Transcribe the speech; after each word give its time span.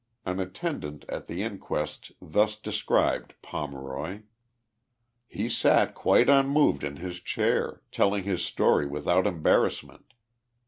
An 0.25 0.39
attendant 0.39 1.05
at 1.09 1.27
the 1.27 1.43
inquest 1.43 2.11
thus 2.19 2.55
described 2.55 3.35
Pomeroy: 3.43 4.21
44 4.23 4.25
He 5.27 5.47
sat 5.47 5.93
quite 5.93 6.27
unmoved 6.27 6.83
in 6.83 6.95
his 6.95 7.19
chair, 7.19 7.83
telling 7.91 8.23
his 8.23 8.43
story 8.43 8.87
without 8.87 9.27
embarrassment. 9.27 10.15